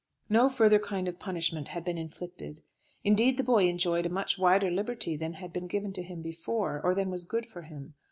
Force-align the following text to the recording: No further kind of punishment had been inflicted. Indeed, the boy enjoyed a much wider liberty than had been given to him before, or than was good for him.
No 0.29 0.49
further 0.49 0.79
kind 0.79 1.07
of 1.07 1.19
punishment 1.19 1.67
had 1.67 1.85
been 1.85 1.99
inflicted. 1.99 2.61
Indeed, 3.03 3.37
the 3.37 3.43
boy 3.43 3.67
enjoyed 3.67 4.07
a 4.07 4.09
much 4.09 4.35
wider 4.39 4.71
liberty 4.71 5.15
than 5.15 5.33
had 5.33 5.53
been 5.53 5.67
given 5.67 5.93
to 5.93 6.01
him 6.01 6.23
before, 6.23 6.81
or 6.83 6.95
than 6.95 7.11
was 7.11 7.23
good 7.23 7.45
for 7.45 7.61
him. 7.61 7.93